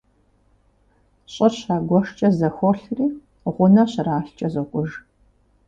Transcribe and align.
ЩӀыр 1.33 1.53
щагуэшкӀэ 1.59 2.29
зэхуолъри, 2.37 3.07
гъунэ 3.55 3.83
щралъкӀэ 3.91 4.47
зокӀуж. 4.53 4.91